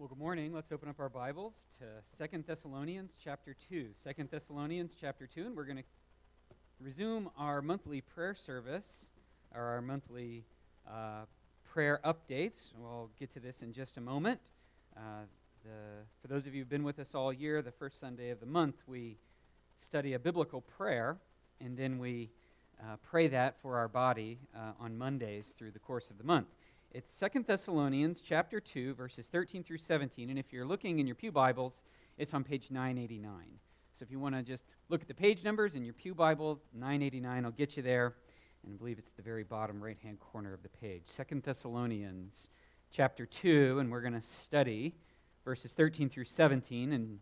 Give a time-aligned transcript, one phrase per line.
[0.00, 0.54] Well, good morning.
[0.54, 1.84] Let's open up our Bibles to
[2.16, 3.88] Second Thessalonians chapter 2.
[4.02, 5.82] Second Thessalonians chapter 2, and we're going to
[6.80, 9.10] resume our monthly prayer service,
[9.54, 10.46] or our monthly
[10.88, 11.26] uh,
[11.70, 12.72] prayer updates.
[12.74, 14.40] We'll get to this in just a moment.
[14.96, 15.00] Uh,
[15.64, 18.40] the, for those of you who've been with us all year, the first Sunday of
[18.40, 19.18] the month, we
[19.76, 21.18] study a biblical prayer,
[21.60, 22.30] and then we
[22.82, 26.46] uh, pray that for our body uh, on Mondays through the course of the month.
[26.92, 30.28] It's Second Thessalonians chapter 2, verses 13 through 17.
[30.28, 31.84] And if you're looking in your Pew Bibles,
[32.18, 33.32] it's on page 989.
[33.94, 36.58] So if you want to just look at the page numbers in your Pew Bible,
[36.74, 38.14] 989 will get you there.
[38.64, 41.04] And I believe it's the very bottom right hand corner of the page.
[41.06, 42.48] Second Thessalonians
[42.90, 44.96] chapter 2, and we're going to study
[45.44, 46.92] verses 13 through 17.
[46.92, 47.20] And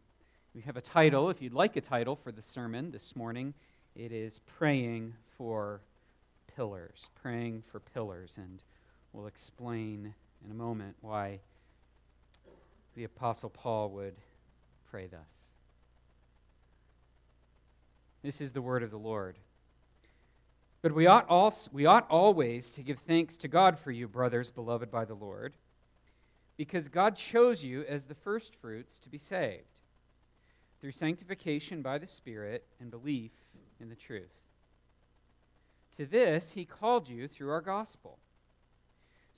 [0.54, 3.52] we have a title, if you'd like a title for the sermon this morning,
[3.95, 5.82] it is Praying for
[6.56, 7.10] Pillars.
[7.20, 8.38] Praying for Pillars.
[8.38, 8.62] And
[9.18, 10.14] We'll explain
[10.45, 11.40] in a moment why
[12.95, 14.15] the Apostle Paul would
[14.93, 15.54] pray thus.
[18.23, 19.37] This is the word of the Lord.
[20.82, 24.52] But we ought, also, we ought always to give thanks to God for you, brothers,
[24.52, 25.54] beloved by the Lord,
[26.56, 29.65] because God chose you as the firstfruits to be saved,
[30.80, 33.32] through sanctification by the Spirit and belief
[33.80, 34.30] in the truth.
[35.96, 38.21] To this he called you through our gospel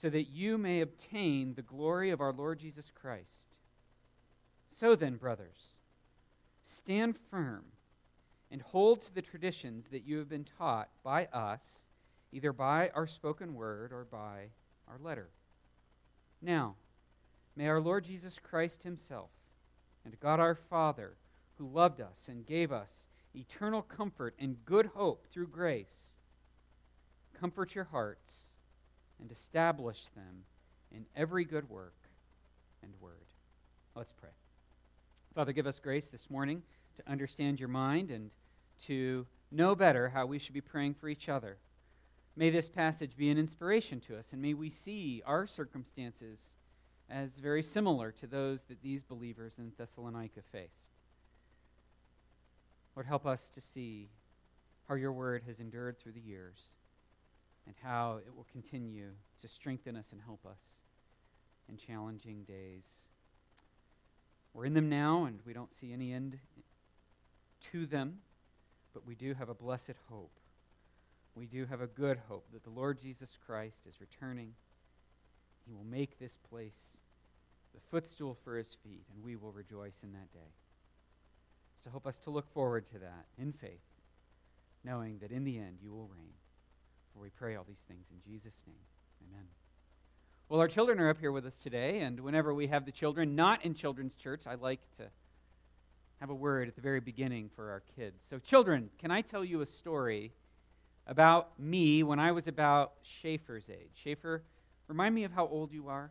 [0.00, 3.54] so that you may obtain the glory of our Lord Jesus Christ.
[4.70, 5.76] So then, brothers,
[6.62, 7.64] stand firm
[8.50, 11.84] and hold to the traditions that you have been taught by us,
[12.32, 14.46] either by our spoken word or by
[14.88, 15.28] our letter.
[16.40, 16.76] Now,
[17.54, 19.30] may our Lord Jesus Christ Himself
[20.06, 21.16] and God our Father,
[21.58, 26.14] who loved us and gave us eternal comfort and good hope through grace,
[27.38, 28.49] comfort your hearts
[29.20, 30.44] and establish them
[30.92, 31.94] in every good work
[32.82, 33.14] and word.
[33.94, 34.30] Let's pray.
[35.34, 36.62] Father, give us grace this morning
[36.96, 38.32] to understand your mind and
[38.86, 41.58] to know better how we should be praying for each other.
[42.36, 46.40] May this passage be an inspiration to us, and may we see our circumstances
[47.08, 50.96] as very similar to those that these believers in Thessalonica faced.
[52.94, 54.08] Lord, help us to see
[54.88, 56.76] how your word has endured through the years
[57.66, 59.10] and how it will continue
[59.40, 60.58] to strengthen us and help us
[61.68, 62.84] in challenging days.
[64.52, 66.38] We're in them now, and we don't see any end
[67.72, 68.18] to them,
[68.92, 70.32] but we do have a blessed hope.
[71.34, 74.52] We do have a good hope that the Lord Jesus Christ is returning.
[75.64, 76.98] He will make this place
[77.72, 80.52] the footstool for his feet, and we will rejoice in that day.
[81.84, 83.80] So help us to look forward to that in faith,
[84.84, 86.34] knowing that in the end you will reign.
[87.12, 88.76] For we pray all these things in Jesus' name.
[89.28, 89.46] Amen.
[90.48, 93.36] Well, our children are up here with us today, and whenever we have the children
[93.36, 95.04] not in children's church, I like to
[96.20, 98.20] have a word at the very beginning for our kids.
[98.28, 100.32] So, children, can I tell you a story
[101.06, 103.92] about me when I was about Schaefer's age?
[103.94, 104.42] Schaefer,
[104.88, 106.10] remind me of how old you are.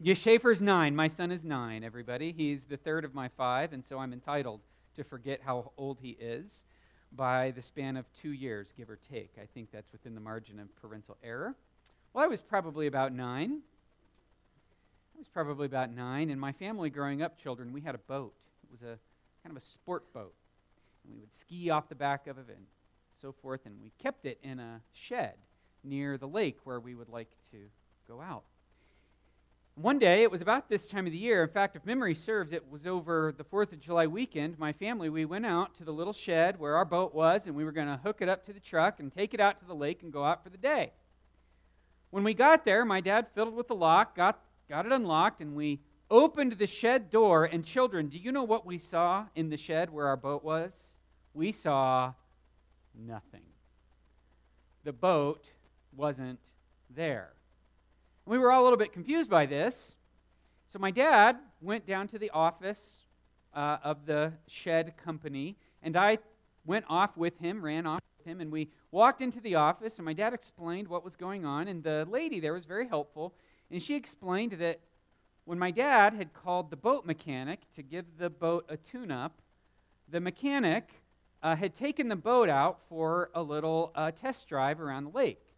[0.00, 0.96] Yeah, Schaefer's nine.
[0.96, 2.32] My son is nine, everybody.
[2.32, 4.60] He's the third of my five, and so I'm entitled
[4.96, 6.64] to forget how old he is
[7.12, 9.32] by the span of two years, give or take.
[9.40, 11.54] I think that's within the margin of parental error.
[12.12, 13.60] Well, I was probably about nine.
[15.14, 16.30] I was probably about nine.
[16.30, 18.34] In my family growing up, children, we had a boat.
[18.64, 18.98] It was a
[19.42, 20.34] kind of a sport boat.
[21.04, 22.66] And we would ski off the back of it and
[23.20, 23.60] so forth.
[23.66, 25.34] And we kept it in a shed
[25.82, 27.58] near the lake where we would like to
[28.08, 28.44] go out.
[29.76, 31.42] One day, it was about this time of the year.
[31.42, 34.58] In fact, if memory serves, it was over the 4th of July weekend.
[34.58, 37.64] My family, we went out to the little shed where our boat was, and we
[37.64, 39.74] were going to hook it up to the truck and take it out to the
[39.74, 40.92] lake and go out for the day.
[42.10, 45.54] When we got there, my dad fiddled with the lock, got, got it unlocked, and
[45.54, 47.44] we opened the shed door.
[47.46, 50.72] And, children, do you know what we saw in the shed where our boat was?
[51.32, 52.12] We saw
[52.94, 53.44] nothing.
[54.84, 55.48] The boat
[55.96, 56.40] wasn't
[56.94, 57.30] there.
[58.30, 59.96] We were all a little bit confused by this.
[60.72, 62.98] So my dad went down to the office
[63.52, 66.18] uh, of the shed company, and I
[66.64, 70.04] went off with him, ran off with him, and we walked into the office, and
[70.04, 73.34] my dad explained what was going on, and the lady there was very helpful,
[73.68, 74.78] and she explained that
[75.44, 79.42] when my dad had called the boat mechanic to give the boat a tune up,
[80.08, 80.88] the mechanic
[81.42, 85.49] uh, had taken the boat out for a little uh, test drive around the lake.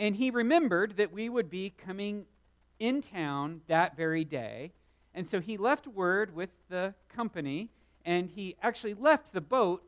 [0.00, 2.24] And he remembered that we would be coming
[2.78, 4.72] in town that very day.
[5.14, 7.68] And so he left word with the company,
[8.06, 9.84] and he actually left the boat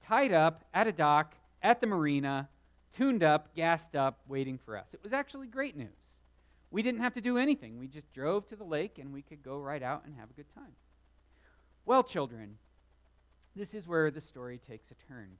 [0.00, 2.48] tied up at a dock at the marina,
[2.96, 4.94] tuned up, gassed up, waiting for us.
[4.94, 5.88] It was actually great news.
[6.70, 7.78] we didn't have to do anything.
[7.78, 10.34] We just drove to the lake and we could go right out and have a
[10.34, 10.72] good time.
[11.84, 12.56] Well, children,
[13.56, 15.30] this is where the story takes a turn.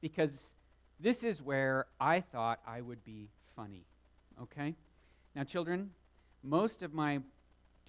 [0.00, 0.54] Because
[1.00, 3.84] this is where I thought I would be funny.
[4.42, 4.74] Okay?
[5.34, 5.90] Now, children,
[6.42, 7.20] most of my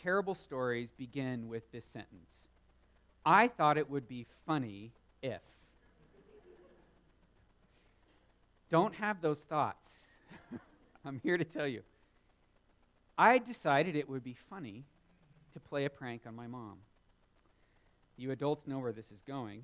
[0.01, 2.45] terrible stories begin with this sentence
[3.23, 4.91] I thought it would be funny
[5.21, 5.41] if.
[8.71, 9.89] Don't have those thoughts.
[11.05, 11.83] I'm here to tell you.
[13.17, 14.85] I decided it would be funny
[15.53, 16.77] to play a prank on my mom.
[18.17, 19.63] You adults know where this is going.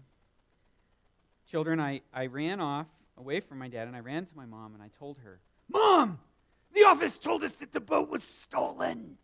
[1.49, 4.73] Children, I, I ran off away from my dad and I ran to my mom
[4.73, 6.19] and I told her, Mom,
[6.73, 9.17] the office told us that the boat was stolen.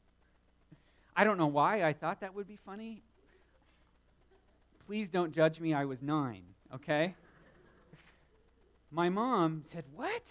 [1.16, 3.04] I don't know why I thought that would be funny.
[4.86, 5.74] Please don't judge me.
[5.74, 6.44] I was nine,
[6.74, 7.16] okay?
[8.92, 10.24] My mom said, What?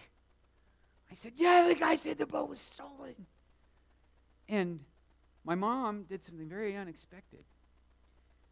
[1.10, 3.14] I said, Yeah, the guy said the boat was stolen.
[4.48, 4.80] And
[5.44, 7.44] my mom did something very unexpected.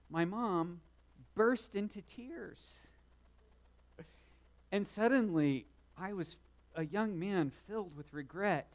[0.08, 0.80] My mom
[1.34, 2.78] burst into tears.
[4.72, 5.66] And suddenly,
[5.98, 6.36] I was
[6.76, 8.72] a young man filled with regret.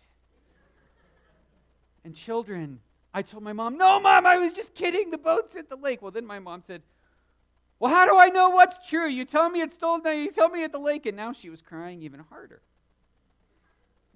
[2.04, 2.80] And children,
[3.14, 5.10] I told my mom, No, mom, I was just kidding.
[5.10, 6.02] The boat's at the lake.
[6.02, 6.82] Well, then my mom said,
[7.80, 9.08] Well, how do I know what's true?
[9.08, 11.06] You tell me it's stolen, now you tell me at the lake.
[11.06, 12.62] And now she was crying even harder.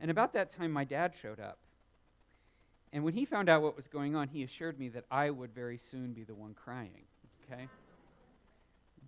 [0.02, 1.58] And about that time, my dad showed up.
[2.92, 5.54] And when he found out what was going on, he assured me that I would
[5.54, 7.04] very soon be the one crying.
[7.52, 7.68] Okay?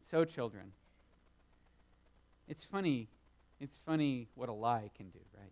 [0.09, 0.71] So, children,
[2.47, 3.07] it's funny.
[3.59, 5.51] It's funny what a lie can do, right?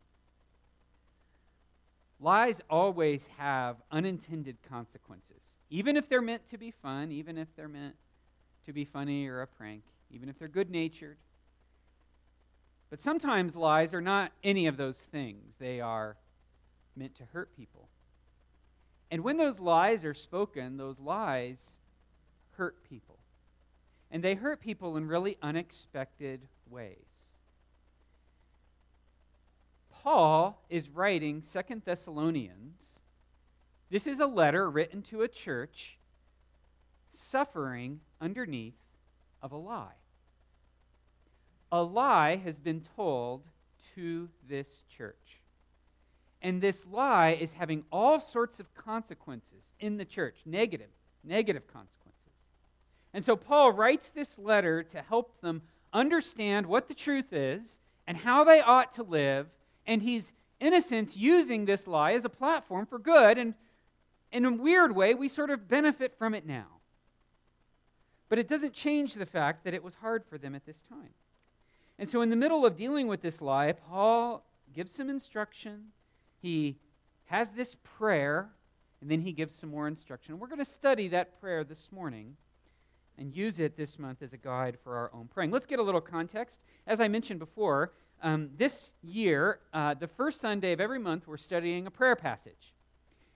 [2.19, 5.41] Lies always have unintended consequences.
[5.69, 7.95] Even if they're meant to be fun, even if they're meant
[8.65, 11.17] to be funny or a prank, even if they're good natured.
[12.89, 15.53] But sometimes lies are not any of those things.
[15.59, 16.17] They are
[16.95, 17.87] meant to hurt people.
[19.11, 21.79] And when those lies are spoken, those lies
[22.51, 23.19] hurt people.
[24.11, 26.95] And they hurt people in really unexpected ways.
[30.03, 32.81] Paul is writing Second Thessalonians.
[33.89, 35.97] This is a letter written to a church
[37.11, 38.77] suffering underneath
[39.41, 39.97] of a lie.
[41.71, 43.43] A lie has been told
[43.95, 45.41] to this church.
[46.41, 50.89] And this lie is having all sorts of consequences in the church negative,
[51.23, 52.15] negative consequences.
[53.13, 55.61] And so Paul writes this letter to help them
[55.93, 59.47] understand what the truth is and how they ought to live.
[59.85, 63.37] And he's, in a sense, using this lie as a platform for good.
[63.37, 63.53] And
[64.31, 66.67] in a weird way, we sort of benefit from it now.
[68.29, 71.13] But it doesn't change the fact that it was hard for them at this time.
[71.97, 75.87] And so, in the middle of dealing with this lie, Paul gives some instruction
[76.41, 76.77] he
[77.25, 78.49] has this prayer,
[79.01, 80.39] and then he gives some more instruction.
[80.39, 82.35] We're going to study that prayer this morning
[83.19, 85.51] and use it this month as a guide for our own praying.
[85.51, 86.59] Let's get a little context.
[86.87, 87.91] As I mentioned before,
[88.23, 92.73] um, this year, uh, the first Sunday of every month, we're studying a prayer passage.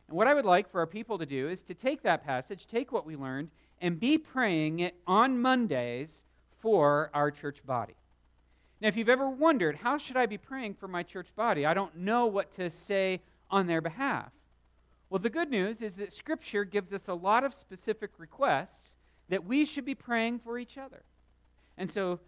[0.08, 2.68] And what I would like for our people to do is to take that passage,
[2.68, 3.50] take what we learned,
[3.82, 6.24] and be praying it on Mondays
[6.60, 7.96] for our church body.
[8.82, 11.66] Now, if you've ever wondered, how should I be praying for my church body?
[11.66, 14.32] I don't know what to say on their behalf.
[15.10, 18.96] Well, the good news is that Scripture gives us a lot of specific requests
[19.30, 21.04] that we should be praying for each other.
[21.78, 22.20] And so,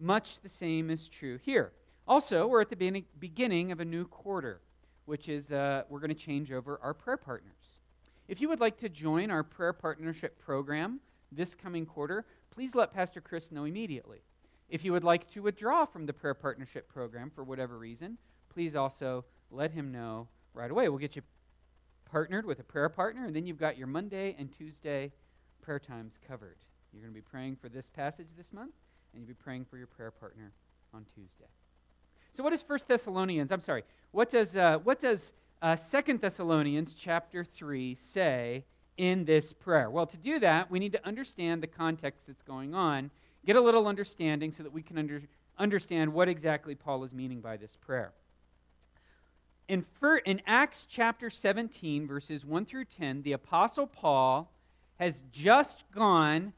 [0.00, 1.72] much the same is true here.
[2.06, 4.60] Also, we're at the beginning of a new quarter,
[5.04, 7.80] which is uh, we're going to change over our prayer partners.
[8.28, 11.00] If you would like to join our prayer partnership program
[11.32, 14.20] this coming quarter, please let Pastor Chris know immediately.
[14.68, 18.18] If you would like to withdraw from the prayer partnership program for whatever reason,
[18.52, 20.88] please also let him know right away.
[20.88, 21.22] We'll get you
[22.10, 25.12] partnered with a prayer partner, and then you've got your Monday and Tuesday
[25.62, 26.56] prayer times covered.
[26.92, 28.72] You're going to be praying for this passage this month,
[29.12, 30.52] and you'll be praying for your prayer partner
[30.94, 31.44] on Tuesday.
[32.32, 33.52] So, what does First Thessalonians?
[33.52, 33.84] I'm sorry.
[34.12, 38.64] What does uh, what does uh, Second Thessalonians chapter three say
[38.96, 39.90] in this prayer?
[39.90, 43.10] Well, to do that, we need to understand the context that's going on
[43.48, 45.22] get a little understanding so that we can under,
[45.56, 48.12] understand what exactly Paul is meaning by this prayer.
[49.68, 49.86] In,
[50.26, 54.50] in Acts chapter 17, verses 1 through 10, the Apostle Paul
[54.98, 56.52] has just gone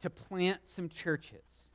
[0.00, 1.70] to plant some churches.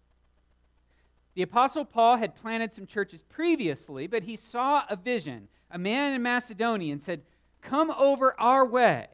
[1.36, 5.48] The Apostle Paul had planted some churches previously, but he saw a vision.
[5.72, 7.22] A man in Macedonia and said,
[7.62, 9.08] Come over our way.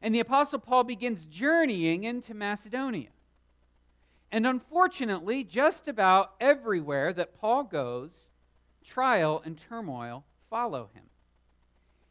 [0.00, 3.08] And the Apostle Paul begins journeying into Macedonia.
[4.30, 8.28] And unfortunately, just about everywhere that Paul goes,
[8.84, 11.04] trial and turmoil follow him.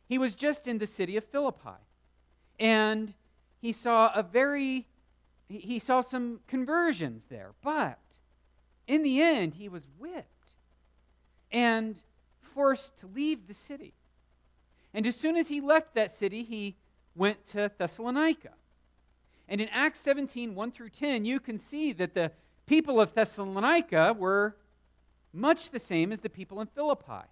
[0.08, 1.80] he was just in the city of Philippi.
[2.60, 3.14] And
[3.64, 4.86] he saw a very
[5.48, 7.52] he saw some conversions there.
[7.64, 8.00] But
[8.88, 10.52] in the end, he was whipped
[11.50, 11.98] and
[12.54, 13.94] forced to leave the city.
[14.94, 16.76] And as soon as he left that city, he
[17.16, 18.50] went to Thessalonica.
[19.48, 22.32] And in Acts 17, 1 through 10, you can see that the
[22.66, 24.58] people of Thessalonica were
[25.32, 27.28] much the same as the people in Philippi.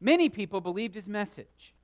[0.00, 1.74] Many people believed his message.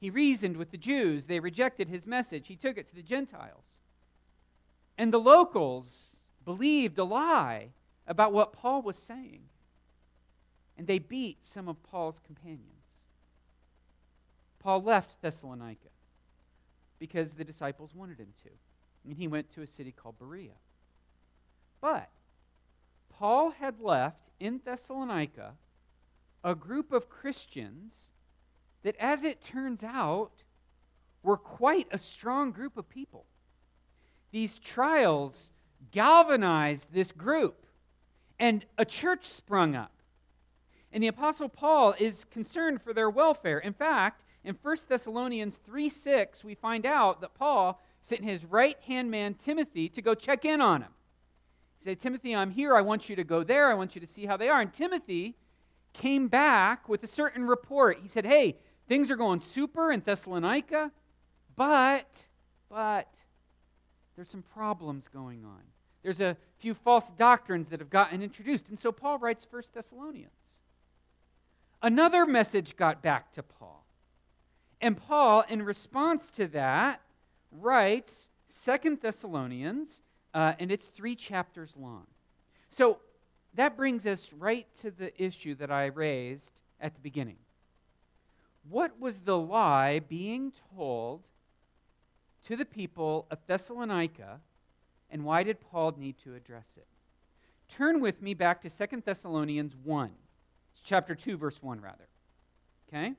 [0.00, 1.26] He reasoned with the Jews.
[1.26, 2.48] They rejected his message.
[2.48, 3.80] He took it to the Gentiles.
[4.98, 7.70] And the locals believed a lie
[8.06, 9.42] about what Paul was saying.
[10.76, 12.70] And they beat some of Paul's companions.
[14.58, 15.88] Paul left Thessalonica
[16.98, 18.50] because the disciples wanted him to.
[19.04, 20.56] And he went to a city called Berea.
[21.80, 22.08] But
[23.10, 25.54] Paul had left in Thessalonica
[26.42, 28.13] a group of Christians
[28.84, 30.30] that, as it turns out,
[31.22, 33.24] were quite a strong group of people.
[34.30, 35.50] These trials
[35.90, 37.66] galvanized this group,
[38.38, 39.90] and a church sprung up.
[40.92, 43.58] And the Apostle Paul is concerned for their welfare.
[43.58, 48.78] In fact, in 1 Thessalonians 3 6, we find out that Paul sent his right
[48.86, 50.92] hand man Timothy to go check in on him.
[51.78, 52.76] He said, Timothy, I'm here.
[52.76, 53.70] I want you to go there.
[53.70, 54.60] I want you to see how they are.
[54.60, 55.36] And Timothy
[55.94, 57.98] came back with a certain report.
[58.02, 58.56] He said, Hey,
[58.88, 60.90] things are going super in Thessalonica,
[61.56, 62.08] but,
[62.68, 63.08] but,
[64.16, 65.60] there's some problems going on.
[66.02, 68.68] There's a few false doctrines that have gotten introduced.
[68.68, 70.30] And so Paul writes First Thessalonians.
[71.82, 73.84] Another message got back to Paul.
[74.80, 77.00] And Paul, in response to that,
[77.50, 82.06] writes Second Thessalonians, uh, and it's three chapters long.
[82.70, 82.98] So
[83.54, 87.36] that brings us right to the issue that I raised at the beginning.
[88.68, 91.22] What was the lie being told
[92.46, 94.40] to the people of Thessalonica,
[95.10, 96.86] and why did Paul need to address it?
[97.68, 100.10] Turn with me back to Second Thessalonians 1.
[100.72, 102.08] It's chapter 2, verse 1, rather.
[102.88, 103.14] Okay?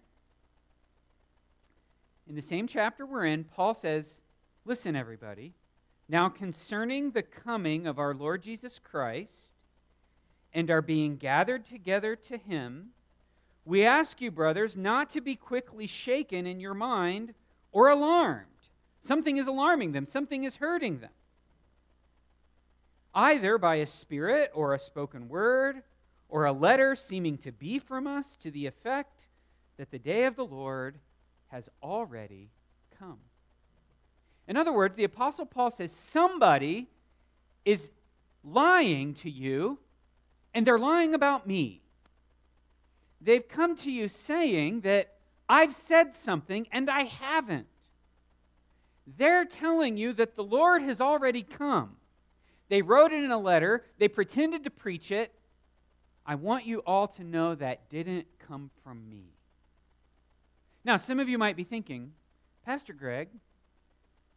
[2.28, 4.20] In the same chapter we're in, Paul says,
[4.66, 5.54] Listen, everybody.
[6.08, 9.54] Now, concerning the coming of our Lord Jesus Christ
[10.54, 12.90] and our being gathered together to him,
[13.66, 17.34] we ask you, brothers, not to be quickly shaken in your mind
[17.72, 18.46] or alarmed.
[19.02, 21.12] Something is alarming them, something is hurting them.
[23.14, 25.82] Either by a spirit or a spoken word
[26.30, 29.26] or a letter seeming to be from us to the effect
[29.78, 31.00] that the day of the Lord
[31.48, 32.50] has already
[33.00, 33.20] come.
[34.48, 36.88] In other words, the Apostle Paul says somebody
[37.64, 37.90] is
[38.44, 39.80] lying to you,
[40.54, 41.82] and they're lying about me.
[43.26, 45.16] They've come to you saying that
[45.50, 47.66] I've said something and I haven't.
[49.18, 51.98] They're telling you that the Lord has already come.
[52.70, 55.32] They wrote it in a letter, they pretended to preach it.
[56.24, 59.24] I want you all to know that didn't come from me.
[60.84, 62.12] Now, some of you might be thinking,
[62.64, 63.30] Pastor Greg,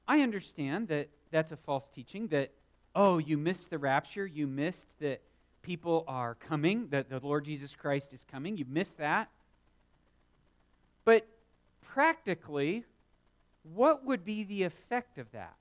[0.07, 2.53] I understand that that's a false teaching, that,
[2.95, 5.21] oh, you missed the rapture, you missed that
[5.69, 8.57] people are coming, that the Lord Jesus Christ is coming.
[8.57, 9.29] You missed that.
[11.05, 11.29] But
[11.83, 12.85] practically,
[13.75, 15.57] what would be the effect of that?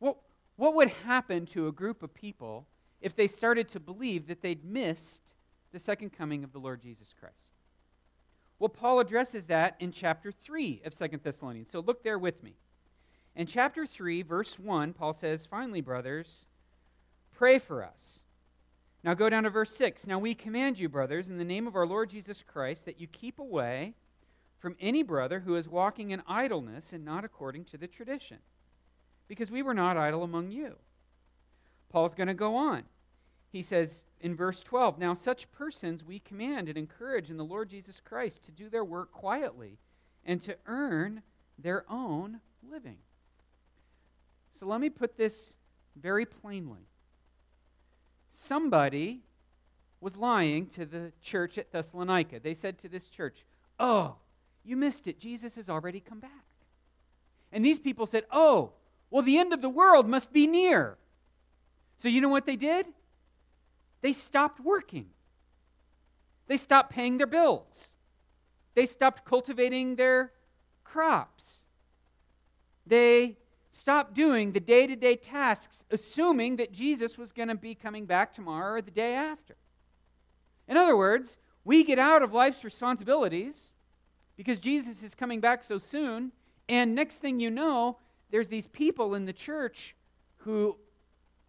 [0.00, 0.16] What,
[0.56, 2.66] what would happen to a group of people
[3.00, 5.22] if they started to believe that they'd missed
[5.70, 7.52] the second coming of the Lord Jesus Christ?
[8.58, 11.68] Well, Paul addresses that in chapter 3 of Second Thessalonians.
[11.70, 12.56] So look there with me.
[13.36, 16.46] In chapter 3, verse 1, Paul says, Finally, brothers,
[17.30, 18.23] pray for us.
[19.04, 20.06] Now go down to verse 6.
[20.06, 23.06] Now we command you, brothers, in the name of our Lord Jesus Christ, that you
[23.06, 23.92] keep away
[24.58, 28.38] from any brother who is walking in idleness and not according to the tradition,
[29.28, 30.76] because we were not idle among you.
[31.90, 32.84] Paul's going to go on.
[33.52, 37.68] He says in verse 12, Now such persons we command and encourage in the Lord
[37.68, 39.78] Jesus Christ to do their work quietly
[40.24, 41.20] and to earn
[41.58, 42.96] their own living.
[44.58, 45.52] So let me put this
[45.94, 46.88] very plainly.
[48.36, 49.22] Somebody
[50.00, 52.40] was lying to the church at Thessalonica.
[52.40, 53.44] They said to this church,
[53.78, 54.16] Oh,
[54.64, 55.20] you missed it.
[55.20, 56.30] Jesus has already come back.
[57.52, 58.72] And these people said, Oh,
[59.10, 60.98] well, the end of the world must be near.
[61.98, 62.86] So you know what they did?
[64.02, 65.06] They stopped working.
[66.48, 67.90] They stopped paying their bills.
[68.74, 70.32] They stopped cultivating their
[70.82, 71.64] crops.
[72.84, 73.38] They
[73.76, 78.06] Stop doing the day to day tasks, assuming that Jesus was going to be coming
[78.06, 79.56] back tomorrow or the day after.
[80.68, 83.72] In other words, we get out of life's responsibilities
[84.36, 86.30] because Jesus is coming back so soon.
[86.68, 87.98] And next thing you know,
[88.30, 89.96] there's these people in the church
[90.36, 90.76] who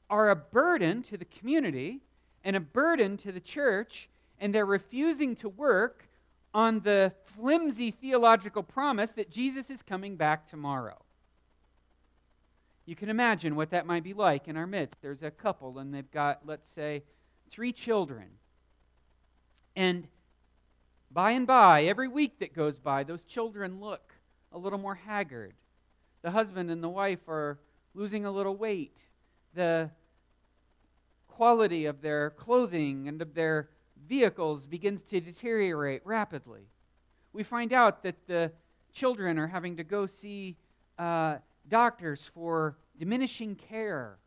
[0.09, 2.01] are a burden to the community
[2.43, 6.09] and a burden to the church, and they're refusing to work
[6.55, 11.04] on the flimsy theological promise that Jesus is coming back tomorrow.
[12.85, 15.01] You can imagine what that might be like in our midst.
[15.01, 17.03] There's a couple, and they've got, let's say,
[17.49, 18.27] three children.
[19.75, 20.07] And
[21.11, 24.13] by and by, every week that goes by, those children look
[24.51, 25.53] a little more haggard.
[26.21, 27.59] The husband and the wife are
[27.93, 28.97] losing a little weight.
[29.55, 29.89] The
[31.27, 33.69] quality of their clothing and of their
[34.07, 36.67] vehicles begins to deteriorate rapidly.
[37.33, 38.51] We find out that the
[38.93, 40.55] children are having to go see
[40.97, 44.17] uh, doctors for diminishing care.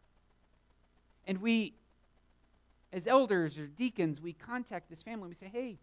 [1.27, 1.75] And we,
[2.93, 5.29] as elders or deacons, we contact this family.
[5.29, 5.79] We say, hey,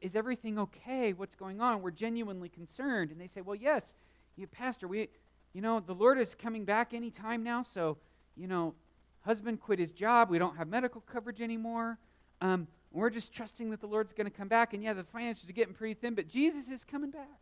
[0.00, 1.12] is everything okay?
[1.12, 1.82] What's going on?
[1.82, 3.10] We're genuinely concerned.
[3.10, 3.94] And they say, well, yes,
[4.36, 5.08] you, Pastor, we,
[5.52, 7.96] you know, the Lord is coming back any time now, so,
[8.36, 8.74] you know,
[9.22, 10.30] husband quit his job.
[10.30, 11.98] We don't have medical coverage anymore.
[12.40, 14.74] Um, we're just trusting that the Lord's going to come back.
[14.74, 17.40] And yeah, the finances are getting pretty thin, but Jesus is coming back.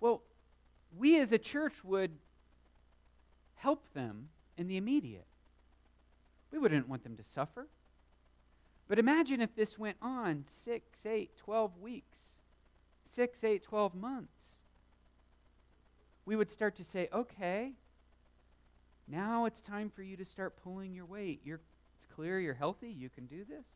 [0.00, 0.22] Well,
[0.96, 2.12] we as a church would
[3.54, 5.26] help them in the immediate.
[6.50, 7.68] We wouldn't want them to suffer.
[8.88, 12.18] But imagine if this went on six, eight, twelve weeks,
[13.04, 14.58] six, eight, twelve months.
[16.24, 17.72] We would start to say, okay,
[19.06, 21.40] now it's time for you to start pulling your weight.
[21.44, 21.60] You're,
[21.96, 22.90] it's clear you're healthy.
[22.90, 23.66] You can do this.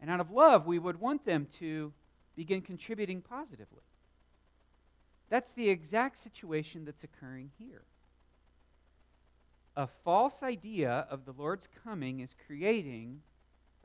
[0.00, 1.92] And out of love, we would want them to
[2.36, 3.82] begin contributing positively.
[5.30, 7.82] That's the exact situation that's occurring here.
[9.76, 13.20] A false idea of the Lord's coming is creating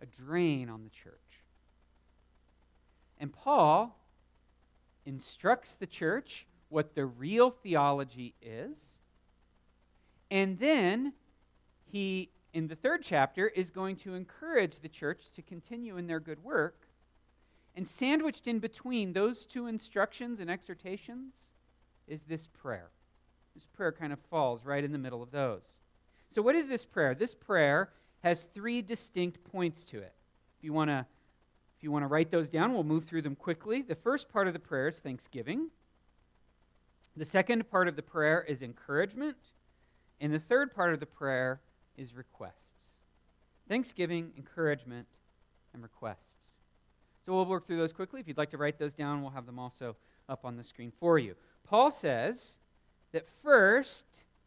[0.01, 1.13] a drain on the church.
[3.19, 3.95] And Paul
[5.05, 8.93] instructs the church what the real theology is
[10.33, 11.13] and then
[11.91, 16.19] he, in the third chapter, is going to encourage the church to continue in their
[16.19, 16.82] good work.
[17.75, 21.33] And sandwiched in between those two instructions and exhortations
[22.07, 22.89] is this prayer.
[23.55, 25.81] This prayer kind of falls right in the middle of those.
[26.29, 27.15] So, what is this prayer?
[27.15, 27.89] This prayer
[28.23, 30.13] has three distinct points to it.
[30.57, 31.05] If you want to
[31.77, 33.81] if you want to write those down, we'll move through them quickly.
[33.81, 35.69] The first part of the prayer is thanksgiving.
[37.17, 39.35] The second part of the prayer is encouragement.
[40.21, 41.59] And the third part of the prayer
[41.97, 42.85] is requests
[43.67, 45.07] thanksgiving, encouragement,
[45.73, 46.52] and requests.
[47.25, 48.19] So we'll work through those quickly.
[48.19, 49.95] If you'd like to write those down, we'll have them also
[50.27, 51.35] up on the screen for you.
[51.63, 52.57] Paul says
[53.13, 54.05] that first,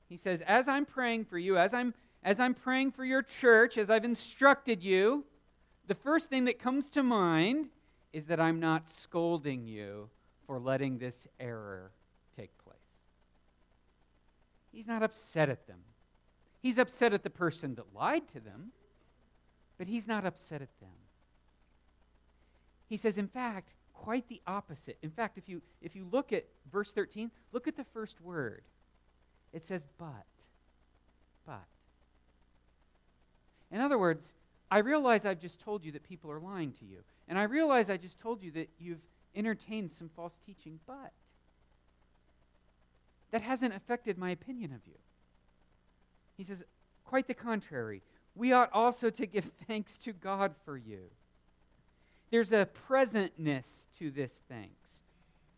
[0.09, 3.79] he says, as I'm praying for you, as I'm as I'm praying for your church,
[3.79, 5.25] as I've instructed you,
[5.87, 7.69] the first thing that comes to mind
[8.12, 10.11] is that I'm not scolding you
[10.45, 11.93] for letting this error
[12.37, 12.77] take place.
[14.73, 15.79] He's not upset at them.
[16.61, 18.73] He's upset at the person that lied to them,
[19.79, 20.91] but he's not upset at them.
[22.88, 24.99] He says, in fact, quite the opposite.
[25.03, 28.62] In fact, if you, if you look at verse 13, look at the first word.
[29.53, 30.27] It says, but.
[31.46, 31.64] But.
[33.70, 34.35] In other words,
[34.70, 36.99] I realize I've just told you that people are lying to you.
[37.29, 39.03] And I realize I just told you that you've
[39.35, 41.12] entertained some false teaching, but
[43.31, 44.99] that hasn't affected my opinion of you.
[46.37, 46.62] He says,
[47.05, 48.03] quite the contrary.
[48.35, 51.11] We ought also to give thanks to God for you.
[52.31, 55.03] There's a presentness to this thanks.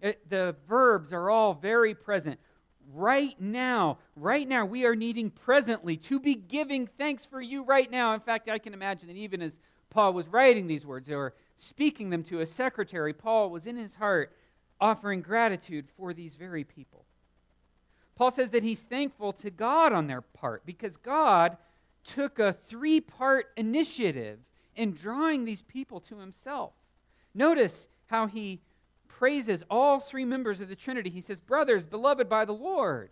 [0.00, 2.38] It, uh, the verbs are all very present.
[2.94, 7.90] Right now, right now, we are needing presently to be giving thanks for you right
[7.90, 8.14] now.
[8.14, 9.58] In fact, I can imagine that even as
[9.90, 13.94] Paul was writing these words or speaking them to a secretary, Paul was in his
[13.94, 14.32] heart
[14.80, 17.04] offering gratitude for these very people.
[18.14, 21.56] Paul says that he's thankful to God on their part because God
[22.04, 24.38] took a three part initiative
[24.78, 26.72] in drawing these people to himself.
[27.34, 28.60] Notice how he
[29.08, 31.10] praises all three members of the Trinity.
[31.10, 33.10] He says, Brothers, beloved by the Lord,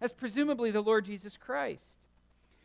[0.00, 1.98] as presumably the Lord Jesus Christ.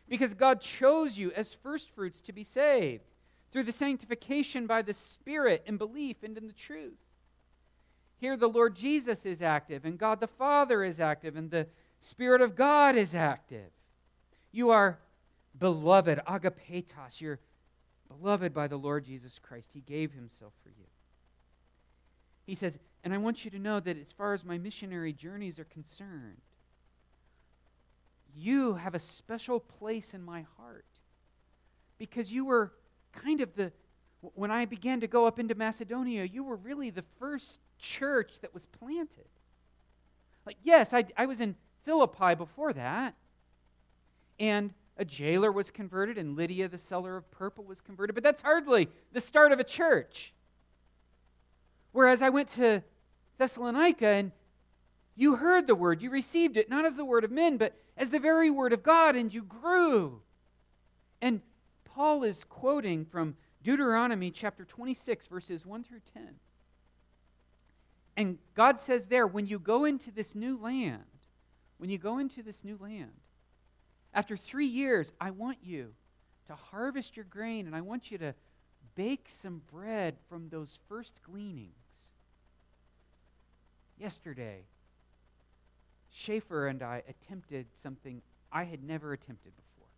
[0.08, 3.02] Because God chose you as firstfruits to be saved
[3.50, 6.92] through the sanctification by the Spirit and belief and in the truth.
[8.18, 11.66] Here, the Lord Jesus is active, and God the Father is active, and the
[12.00, 13.70] Spirit of God is active.
[14.52, 14.98] You are
[15.58, 17.20] beloved, agapetos.
[17.20, 17.40] You're
[18.18, 19.68] beloved by the Lord Jesus Christ.
[19.72, 20.86] He gave himself for you.
[22.46, 25.58] He says, and I want you to know that as far as my missionary journeys
[25.58, 26.40] are concerned,
[28.36, 30.84] you have a special place in my heart
[31.98, 32.72] because you were
[33.12, 33.72] kind of the
[34.34, 38.54] When I began to go up into Macedonia, you were really the first church that
[38.54, 39.28] was planted.
[40.46, 43.14] Like, yes, I, I was in Philippi before that,
[44.38, 48.42] and a jailer was converted, and Lydia, the seller of purple, was converted, but that's
[48.42, 50.32] hardly the start of a church.
[51.92, 52.82] Whereas I went to
[53.38, 54.32] Thessalonica and
[55.16, 58.10] you heard the word, you received it, not as the word of men, but as
[58.10, 60.20] the very word of God, and you grew.
[61.20, 61.40] And
[61.84, 66.28] Paul is quoting from Deuteronomy chapter 26, verses 1 through 10.
[68.16, 71.02] And God says there, when you go into this new land,
[71.78, 73.12] when you go into this new land,
[74.14, 75.92] after three years, I want you
[76.46, 78.34] to harvest your grain and I want you to
[78.94, 81.72] bake some bread from those first gleanings.
[83.98, 84.64] Yesterday,
[86.12, 88.22] Schaefer and I attempted something
[88.52, 89.88] I had never attempted before.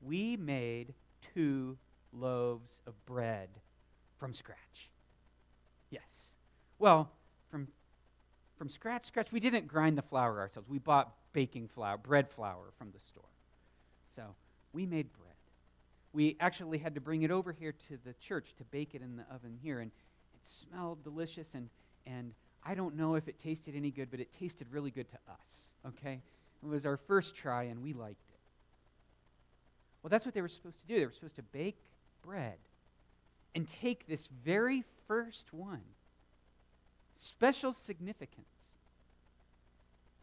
[0.00, 0.94] We made
[1.34, 1.76] two
[2.12, 3.48] loaves of bread
[4.18, 4.90] from scratch.
[5.90, 6.02] Yes.
[6.78, 7.10] Well,
[7.50, 7.68] from,
[8.56, 10.68] from scratch, scratch, we didn't grind the flour ourselves.
[10.68, 13.22] We bought baking flour, bread flour from the store.
[14.14, 14.22] So
[14.72, 15.34] we made bread.
[16.12, 19.16] We actually had to bring it over here to the church to bake it in
[19.16, 19.90] the oven here, and
[20.34, 21.48] it smelled delicious.
[21.54, 21.68] And,
[22.06, 22.32] and
[22.64, 25.68] I don't know if it tasted any good, but it tasted really good to us,
[25.88, 26.20] okay?
[26.62, 28.38] It was our first try, and we liked it.
[30.02, 30.98] Well, that's what they were supposed to do.
[30.98, 31.78] They were supposed to bake
[32.24, 32.58] bread
[33.54, 35.82] and take this very first one,
[37.16, 38.46] special significance,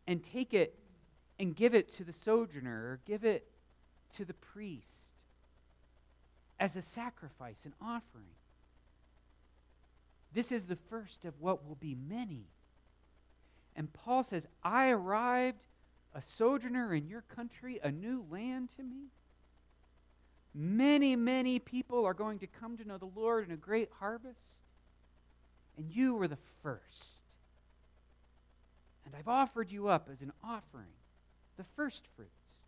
[0.08, 0.78] and take it
[1.40, 3.48] and give it to the sojourner or give it
[4.16, 5.12] to the priest
[6.60, 8.36] as a sacrifice, an offering.
[10.34, 12.46] This is the first of what will be many.
[13.76, 15.66] And Paul says, I arrived
[16.14, 19.08] a sojourner in your country, a new land to me.
[20.54, 24.60] Many, many people are going to come to know the Lord in a great harvest.
[25.78, 27.24] And you were the first.
[29.06, 30.94] And I've offered you up as an offering,
[31.58, 32.64] the first fruits.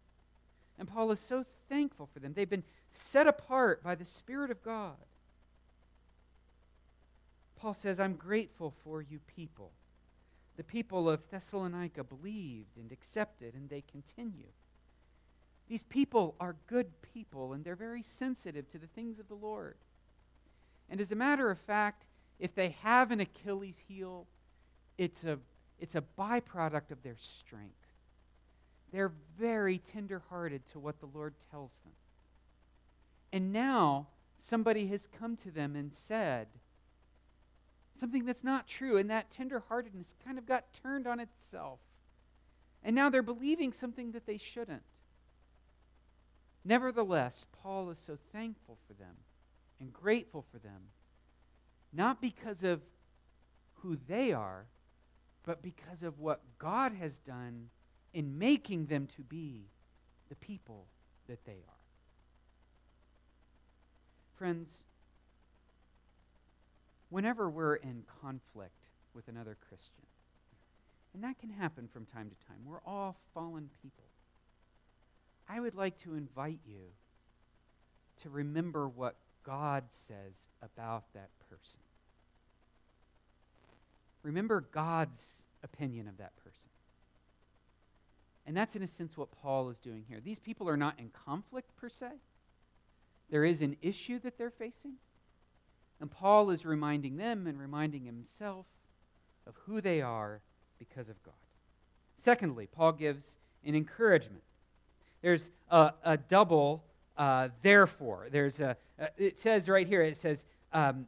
[0.79, 2.33] And Paul is so thankful for them.
[2.33, 4.95] They've been set apart by the Spirit of God.
[7.55, 9.71] Paul says, I'm grateful for you people.
[10.57, 14.49] The people of Thessalonica believed and accepted, and they continue.
[15.67, 19.77] These people are good people, and they're very sensitive to the things of the Lord.
[20.89, 22.03] And as a matter of fact,
[22.43, 24.27] if they have an Achilles heel,
[24.97, 25.39] it's a,
[25.79, 27.88] it's a byproduct of their strength.
[28.91, 31.93] They're very tenderhearted to what the Lord tells them.
[33.32, 34.08] And now
[34.41, 36.47] somebody has come to them and said
[37.97, 41.79] something that's not true, and that tenderheartedness kind of got turned on itself.
[42.84, 44.82] And now they're believing something that they shouldn't.
[46.65, 49.15] Nevertheless, Paul is so thankful for them
[49.79, 50.82] and grateful for them,
[51.93, 52.82] not because of
[53.75, 54.65] who they are,
[55.45, 57.69] but because of what God has done
[58.13, 59.65] in making them to be
[60.29, 60.86] the people
[61.27, 61.84] that they are.
[64.38, 64.71] Friends,
[67.10, 70.06] whenever we're in conflict with another Christian,
[71.13, 74.06] and that can happen from time to time, we're all fallen people.
[75.47, 76.82] I would like to invite you
[78.23, 81.79] to remember what God says about that person.
[84.23, 85.21] Remember God's
[85.63, 86.69] opinion of that person.
[88.45, 90.19] And that's, in a sense, what Paul is doing here.
[90.23, 92.08] These people are not in conflict per se,
[93.29, 94.93] there is an issue that they're facing.
[95.99, 98.65] And Paul is reminding them and reminding himself
[99.47, 100.41] of who they are
[100.77, 101.34] because of God.
[102.17, 104.43] Secondly, Paul gives an encouragement.
[105.21, 106.84] There's a, a double
[107.17, 108.28] uh, therefore.
[108.32, 111.08] There's a, uh, it says right here, it says um,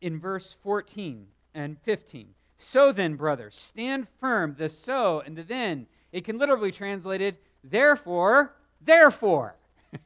[0.00, 2.28] in verse 14 and 15.
[2.58, 7.36] So then, brothers, stand firm, the so and the then it can literally be translated,
[7.62, 9.56] therefore, therefore.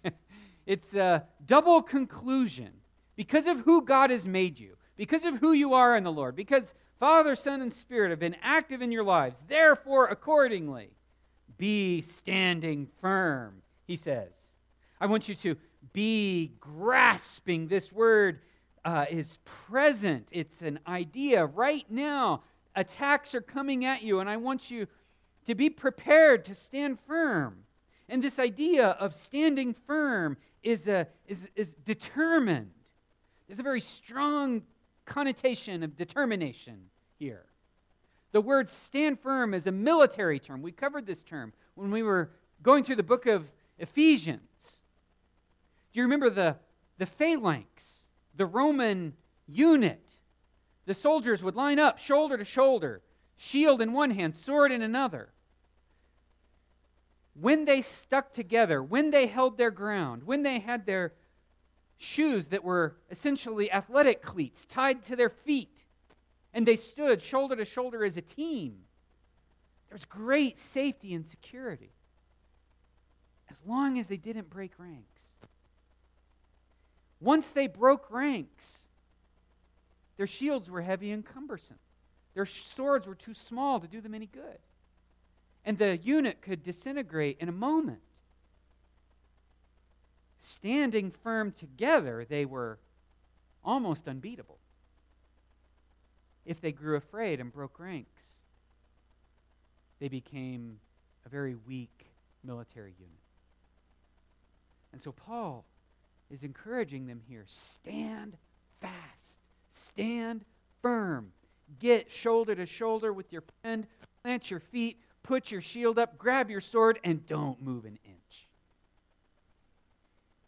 [0.67, 2.71] it's a double conclusion.
[3.15, 6.37] Because of who God has made you, because of who you are in the Lord,
[6.37, 10.91] because Father, Son, and Spirit have been active in your lives, therefore, accordingly,
[11.57, 14.48] be standing firm, he says.
[15.01, 15.57] I want you to
[15.93, 18.41] be grasping this word
[18.85, 20.29] uh, is present.
[20.33, 22.43] It's an idea right now.
[22.75, 24.87] Attacks are coming at you, and I want you
[25.47, 27.65] to be prepared to stand firm.
[28.09, 32.71] And this idea of standing firm is, a, is, is determined.
[33.47, 34.63] There's a very strong
[35.05, 36.79] connotation of determination
[37.19, 37.45] here.
[38.33, 40.61] The word stand firm is a military term.
[40.61, 42.31] We covered this term when we were
[42.63, 43.45] going through the book of
[43.79, 44.48] Ephesians.
[45.92, 46.57] Do you remember the,
[46.98, 47.98] the phalanx?
[48.38, 49.12] the Roman
[49.46, 50.01] unit.
[50.87, 53.03] The soldiers would line up shoulder to shoulder,
[53.37, 55.33] shield in one hand, sword in another.
[57.35, 61.12] When they stuck together, when they held their ground, when they had their
[61.98, 65.85] shoes that were essentially athletic cleats tied to their feet,
[66.55, 68.79] and they stood shoulder to shoulder as a team,
[69.88, 71.90] there was great safety and security
[73.51, 75.17] as long as they didn't break ranks.
[77.20, 78.81] Once they broke ranks,
[80.16, 81.78] their shields were heavy and cumbersome.
[82.35, 84.59] Their swords were too small to do them any good.
[85.64, 88.00] And the unit could disintegrate in a moment.
[90.40, 92.78] Standing firm together, they were
[93.64, 94.59] almost unbeatable.
[96.46, 98.22] If they grew afraid and broke ranks,
[99.98, 100.78] they became
[101.26, 102.07] a very weak
[102.44, 103.12] military unit.
[104.92, 105.64] And so Paul
[106.31, 108.37] is encouraging them here stand
[108.81, 110.45] fast, stand
[110.83, 111.33] firm,
[111.79, 113.87] get shoulder to shoulder with your friend,
[114.23, 118.49] plant your feet, put your shield up, grab your sword, and don't move an inch.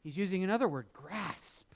[0.03, 1.67] He's using another word, grasp.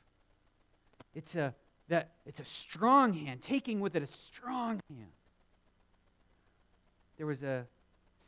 [1.14, 1.54] It's a
[1.88, 5.12] that it's a strong hand, taking with it a strong hand.
[7.18, 7.66] There was a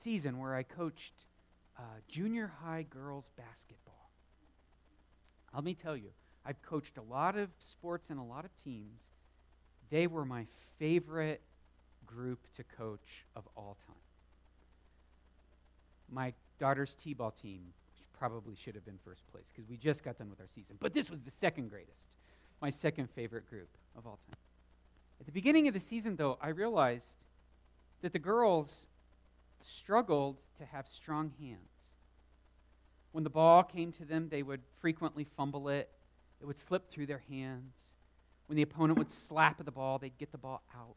[0.02, 1.14] season where I coached
[1.78, 4.05] uh, junior high girls basketball.
[5.56, 6.10] Let me tell you,
[6.44, 9.00] I've coached a lot of sports and a lot of teams.
[9.88, 10.46] They were my
[10.78, 11.40] favorite
[12.04, 13.96] group to coach of all time.
[16.12, 17.62] My daughter's T ball team
[18.18, 20.76] probably should have been first place because we just got done with our season.
[20.78, 22.16] But this was the second greatest,
[22.60, 24.38] my second favorite group of all time.
[25.20, 27.16] At the beginning of the season, though, I realized
[28.02, 28.88] that the girls
[29.62, 31.75] struggled to have strong hands.
[33.16, 35.88] When the ball came to them, they would frequently fumble it,
[36.38, 37.72] it would slip through their hands.
[38.44, 40.96] When the opponent would slap at the ball, they'd get the ball out.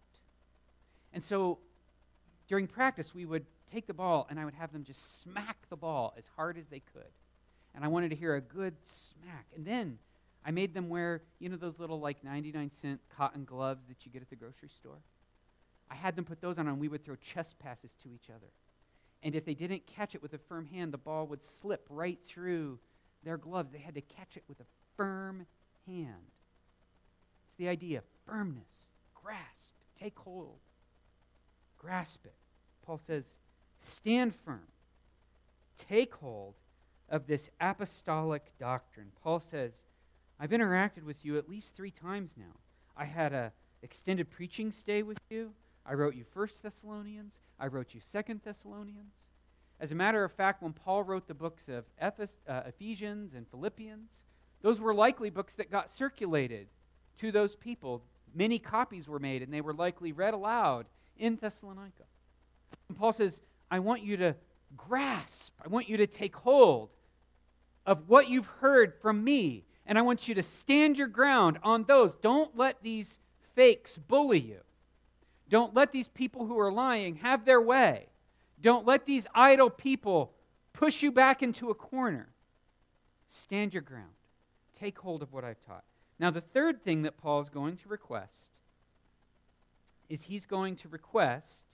[1.14, 1.60] And so
[2.50, 5.78] during practice, we would take the ball and I would have them just smack the
[5.78, 7.14] ball as hard as they could.
[7.74, 9.46] And I wanted to hear a good smack.
[9.56, 9.98] And then
[10.46, 14.12] I made them wear, you know, those little like 99 cent cotton gloves that you
[14.12, 15.00] get at the grocery store?
[15.90, 18.52] I had them put those on and we would throw chest passes to each other.
[19.22, 22.20] And if they didn't catch it with a firm hand, the ball would slip right
[22.26, 22.80] through
[23.24, 23.70] their gloves.
[23.70, 25.46] They had to catch it with a firm
[25.86, 26.32] hand.
[27.48, 30.60] It's the idea firmness, grasp, take hold,
[31.78, 32.36] grasp it.
[32.86, 33.36] Paul says,
[33.78, 34.68] stand firm,
[35.78, 36.56] take hold
[37.10, 39.12] of this apostolic doctrine.
[39.22, 39.74] Paul says,
[40.40, 42.56] I've interacted with you at least three times now.
[42.96, 43.52] I had an
[43.82, 45.52] extended preaching stay with you.
[45.90, 47.34] I wrote you First Thessalonians.
[47.60, 49.14] I wrote you Second Thessalonians.
[49.80, 54.12] As a matter of fact, when Paul wrote the books of uh, Ephesians and Philippians,
[54.62, 56.68] those were likely books that got circulated
[57.18, 58.04] to those people.
[58.36, 60.86] Many copies were made, and they were likely read aloud
[61.18, 62.04] in Thessalonica.
[62.88, 64.36] And Paul says, I want you to
[64.78, 66.90] grasp, I want you to take hold
[67.88, 71.86] of what you've heard from me, and I want you to stand your ground on
[71.86, 72.14] those.
[72.14, 73.18] Don't let these
[73.56, 74.60] fakes bully you.
[75.50, 78.08] Don't let these people who are lying have their way.
[78.62, 80.32] Don't let these idle people
[80.74, 82.30] push you back into a corner.
[83.28, 84.12] Stand your ground.
[84.80, 85.84] Take hold of what I've taught.
[86.20, 88.52] Now, the third thing that Paul is going to request
[90.10, 91.66] is he's going to request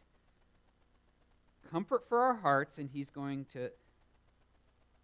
[1.72, 3.72] comfort for our hearts, and he's going to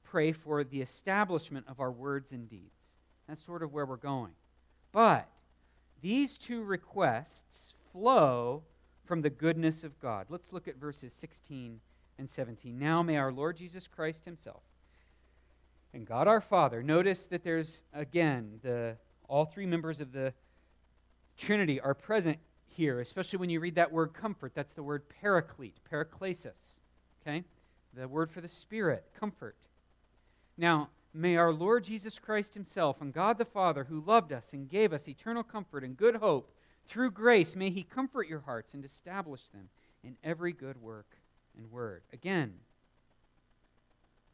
[0.03, 2.93] pray for the establishment of our words and deeds.
[3.27, 4.33] That's sort of where we're going.
[4.91, 5.27] But
[6.01, 8.63] these two requests flow
[9.05, 10.27] from the goodness of God.
[10.29, 11.79] Let's look at verses 16
[12.17, 12.77] and 17.
[12.77, 14.63] Now may our Lord Jesus Christ himself
[15.93, 18.95] and God our Father, notice that there's again the
[19.27, 20.33] all three members of the
[21.37, 24.53] Trinity are present here, especially when you read that word comfort.
[24.55, 26.79] That's the word paraclete, paraklesis.
[27.21, 27.43] Okay?
[27.93, 29.55] The word for the Spirit, comfort.
[30.57, 34.69] Now, may our Lord Jesus Christ Himself and God the Father, who loved us and
[34.69, 36.53] gave us eternal comfort and good hope,
[36.87, 39.69] through grace, may He comfort your hearts and establish them
[40.03, 41.17] in every good work
[41.57, 42.03] and word.
[42.13, 42.53] Again,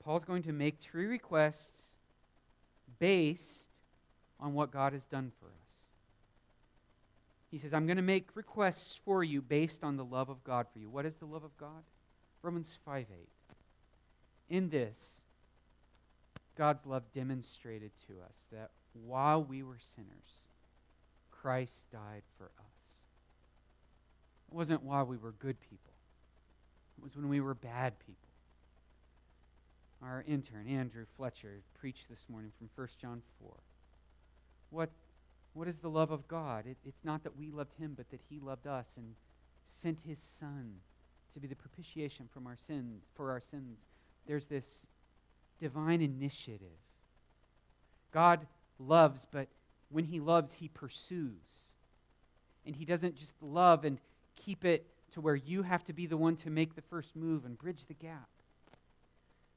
[0.03, 1.81] Paul's going to make three requests
[2.99, 3.69] based
[4.39, 5.67] on what God has done for us.
[7.49, 10.67] He says, I'm going to make requests for you based on the love of God
[10.71, 10.89] for you.
[10.89, 11.83] What is the love of God?
[12.41, 13.29] Romans 5 8.
[14.49, 15.21] In this,
[16.57, 20.46] God's love demonstrated to us that while we were sinners,
[21.47, 22.75] Christ died for us.
[24.51, 25.93] It wasn't while we were good people,
[26.97, 28.27] it was when we were bad people.
[30.01, 33.53] Our intern, Andrew Fletcher, preached this morning from 1 John 4.
[34.71, 34.89] What,
[35.53, 36.65] What is the love of God?
[36.67, 39.15] It, it's not that we loved him, but that he loved us and
[39.81, 40.73] sent his son
[41.33, 43.77] to be the propitiation from our sins for our sins.
[44.27, 44.85] There's this
[45.61, 46.67] divine initiative.
[48.11, 48.45] God
[48.79, 49.47] loves, but
[49.89, 51.73] when he loves, he pursues.
[52.65, 53.99] And he doesn't just love and
[54.35, 57.45] keep it to where you have to be the one to make the first move
[57.45, 58.27] and bridge the gap.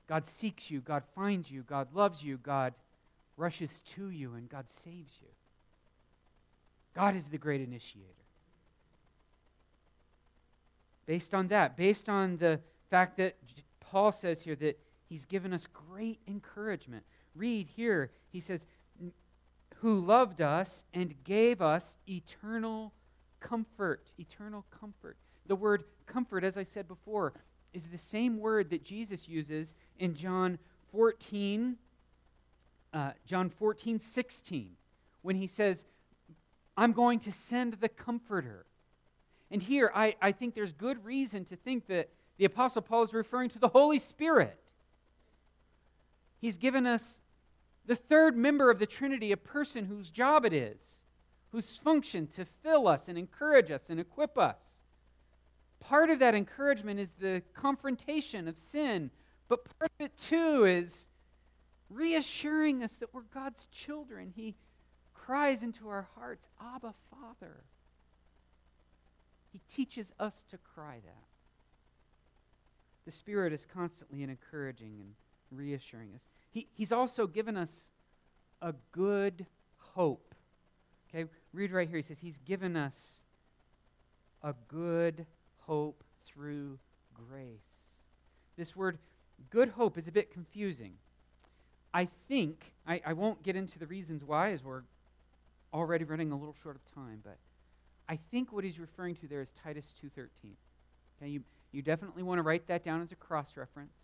[0.08, 2.74] God seeks you, God finds you, God loves you, God
[3.36, 5.28] rushes to you, and God saves you.
[6.94, 8.06] God is the great initiator.
[11.06, 13.36] Based on that, based on the fact that
[13.80, 17.04] Paul says here that he's given us great encouragement.
[17.34, 18.66] Read here, he says,
[19.80, 22.92] who loved us and gave us eternal
[23.40, 24.12] comfort.
[24.18, 25.16] Eternal comfort.
[25.46, 27.32] The word comfort, as I said before,
[27.72, 30.58] is the same word that Jesus uses in John
[30.92, 31.76] 14,
[32.92, 34.70] uh, John 14, 16,
[35.22, 35.86] when he says,
[36.76, 38.66] I'm going to send the comforter.
[39.50, 43.14] And here, I, I think there's good reason to think that the Apostle Paul is
[43.14, 44.58] referring to the Holy Spirit.
[46.40, 47.20] He's given us
[47.90, 51.02] the third member of the Trinity, a person whose job it is,
[51.50, 54.84] whose function to fill us and encourage us and equip us.
[55.80, 59.10] Part of that encouragement is the confrontation of sin,
[59.48, 61.08] but part of it too is
[61.88, 64.32] reassuring us that we're God's children.
[64.36, 64.54] He
[65.12, 67.64] cries into our hearts, Abba, Father.
[69.52, 71.24] He teaches us to cry that.
[73.04, 75.14] The Spirit is constantly encouraging and
[75.50, 76.22] reassuring us.
[76.52, 77.88] He, he's also given us
[78.60, 79.46] a good
[79.78, 80.34] hope.
[81.08, 81.98] Okay, read right here.
[81.98, 83.24] He says, He's given us
[84.42, 85.26] a good
[85.60, 86.78] hope through
[87.14, 87.60] grace.
[88.56, 88.98] This word,
[89.50, 90.94] good hope, is a bit confusing.
[91.92, 94.82] I think, I, I won't get into the reasons why as we're
[95.72, 97.36] already running a little short of time, but
[98.08, 100.28] I think what he's referring to there is Titus 2.13.
[101.20, 103.94] Okay, you, you definitely want to write that down as a cross-reference.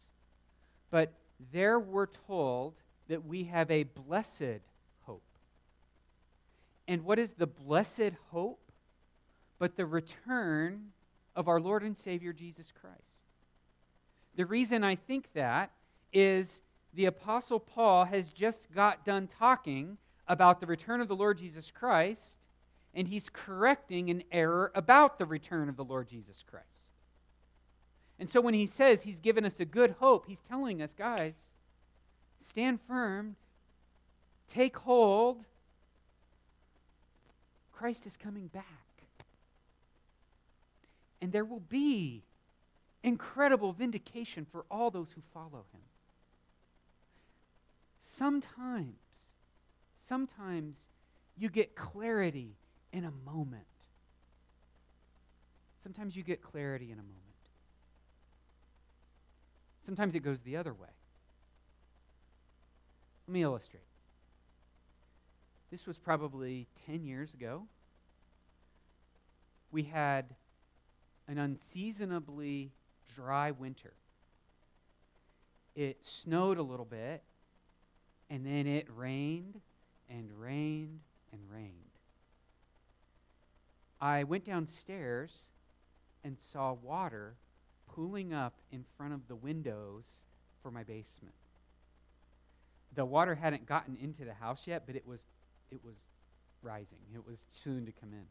[0.90, 1.12] But
[1.53, 2.75] there we're told
[3.09, 4.61] that we have a blessed
[5.03, 5.22] hope.
[6.88, 8.61] And what is the blessed hope?
[9.59, 10.88] But the return
[11.35, 13.01] of our Lord and Savior Jesus Christ.
[14.37, 15.70] The reason I think that
[16.12, 16.61] is
[16.94, 21.70] the Apostle Paul has just got done talking about the return of the Lord Jesus
[21.70, 22.38] Christ,
[22.94, 26.66] and he's correcting an error about the return of the Lord Jesus Christ.
[28.18, 31.35] And so when he says he's given us a good hope, he's telling us, guys,
[32.42, 33.37] stand firm,
[34.52, 35.44] take hold.
[37.72, 38.64] Christ is coming back.
[41.20, 42.22] And there will be
[43.02, 45.83] incredible vindication for all those who follow him.
[48.02, 48.94] Sometimes,
[50.09, 50.76] sometimes
[51.37, 52.57] you get clarity
[52.92, 53.64] in a moment.
[55.83, 57.26] Sometimes you get clarity in a moment.
[59.87, 60.88] Sometimes it goes the other way.
[63.29, 63.85] Let me illustrate.
[65.70, 67.68] This was probably 10 years ago.
[69.70, 70.35] We had
[71.29, 72.72] an unseasonably
[73.14, 73.92] dry winter.
[75.77, 77.22] It snowed a little bit,
[78.29, 79.61] and then it rained
[80.11, 80.99] and rained
[81.31, 81.75] and rained.
[84.01, 85.51] I went downstairs
[86.25, 87.37] and saw water
[87.96, 90.04] pooling up in front of the windows
[90.62, 91.35] for my basement.
[92.94, 95.20] The water hadn't gotten into the house yet, but it was
[95.70, 95.96] it was
[96.62, 96.98] rising.
[97.14, 98.26] It was soon to come in.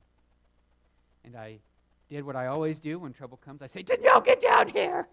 [1.25, 1.60] And I
[2.10, 3.62] did what I always do when trouble comes.
[3.62, 5.08] I say, Danielle, get down here.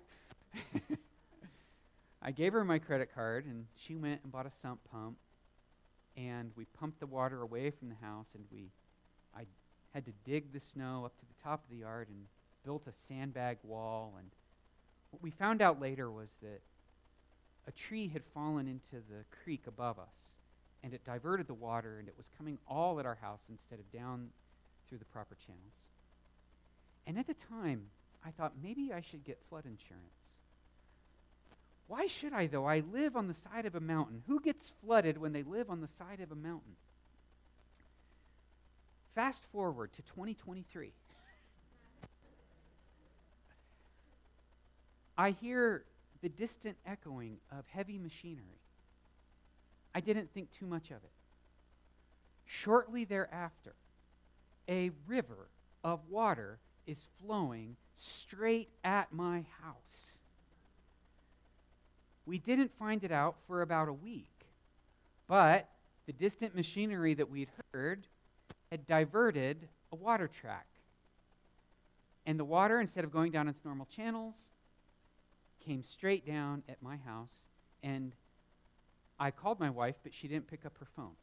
[2.22, 5.16] I gave her my credit card, and she went and bought a sump pump.
[6.16, 8.70] And we pumped the water away from the house, and we,
[9.34, 9.46] I
[9.94, 12.26] had to dig the snow up to the top of the yard and
[12.64, 14.14] built a sandbag wall.
[14.18, 14.28] And
[15.12, 16.61] what we found out later was that
[17.68, 20.36] a tree had fallen into the creek above us,
[20.82, 23.93] and it diverted the water, and it was coming all at our house instead of
[23.93, 24.30] down
[24.89, 25.91] through the proper channels.
[27.07, 27.82] And at the time,
[28.24, 30.07] I thought maybe I should get flood insurance.
[31.89, 32.64] Why should I, though?
[32.64, 34.22] I live on the side of a mountain.
[34.26, 36.76] Who gets flooded when they live on the side of a mountain?
[39.14, 40.93] Fast forward to 2023.
[45.16, 45.84] I hear
[46.22, 48.60] the distant echoing of heavy machinery.
[49.94, 51.10] I didn't think too much of it.
[52.46, 53.74] Shortly thereafter,
[54.68, 55.48] a river
[55.84, 60.12] of water is flowing straight at my house.
[62.24, 64.28] We didn't find it out for about a week,
[65.26, 65.68] but
[66.06, 68.06] the distant machinery that we'd heard
[68.70, 70.66] had diverted a water track.
[72.24, 74.36] And the water, instead of going down its normal channels,
[75.64, 77.46] came straight down at my house.
[77.82, 78.14] And
[79.18, 81.14] I called my wife, but she didn't pick up her phone.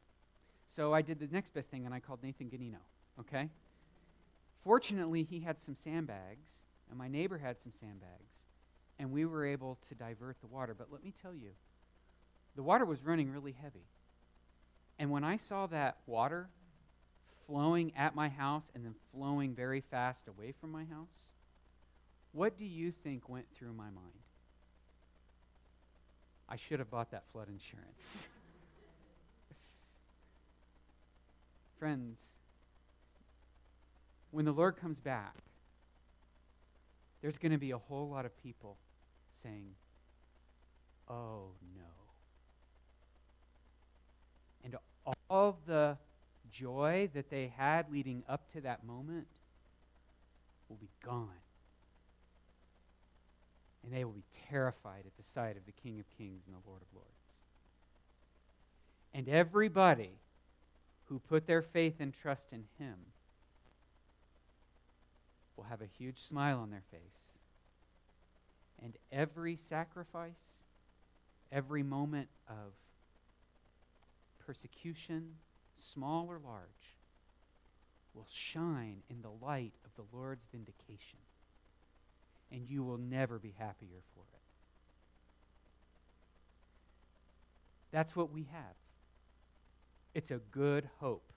[0.76, 2.80] So I did the next best thing, and I called Nathan Ganino,
[3.20, 3.50] okay?
[4.64, 6.48] Fortunately, he had some sandbags,
[6.90, 8.32] and my neighbor had some sandbags,
[9.00, 10.76] and we were able to divert the water.
[10.78, 11.52] But let me tell you,
[12.56, 13.88] the water was running really heavy.
[15.00, 16.50] And when I saw that water
[17.48, 21.34] flowing at my house and then flowing very fast away from my house,
[22.32, 24.29] what do you think went through my mind?
[26.50, 28.28] I should have bought that flood insurance.
[31.80, 32.18] Friends,
[34.32, 35.36] when the Lord comes back,
[37.22, 38.78] there's going to be a whole lot of people
[39.44, 39.76] saying,
[41.08, 41.82] Oh no.
[44.64, 44.76] And
[45.30, 45.98] all the
[46.52, 49.28] joy that they had leading up to that moment
[50.68, 51.30] will be gone.
[53.84, 56.68] And they will be terrified at the sight of the King of Kings and the
[56.68, 57.10] Lord of Lords.
[59.14, 60.12] And everybody
[61.06, 62.96] who put their faith and trust in Him
[65.56, 67.38] will have a huge smile on their face.
[68.84, 70.54] And every sacrifice,
[71.52, 72.74] every moment of
[74.46, 75.36] persecution,
[75.76, 76.96] small or large,
[78.14, 81.20] will shine in the light of the Lord's vindication.
[82.52, 84.42] And you will never be happier for it.
[87.92, 88.76] That's what we have.
[90.14, 91.32] It's a good hope.